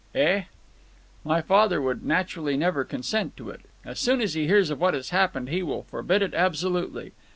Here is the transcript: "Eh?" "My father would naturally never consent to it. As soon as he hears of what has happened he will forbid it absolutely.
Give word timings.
"Eh?" 0.15 0.45
"My 1.23 1.41
father 1.41 1.79
would 1.79 2.03
naturally 2.03 2.57
never 2.57 2.83
consent 2.83 3.37
to 3.37 3.51
it. 3.51 3.61
As 3.85 3.99
soon 3.99 4.19
as 4.19 4.33
he 4.33 4.47
hears 4.47 4.71
of 4.71 4.81
what 4.81 4.95
has 4.95 5.11
happened 5.11 5.49
he 5.49 5.61
will 5.61 5.83
forbid 5.83 6.23
it 6.23 6.33
absolutely. 6.33 7.11